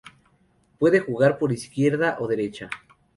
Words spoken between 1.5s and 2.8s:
izquierda o derecha.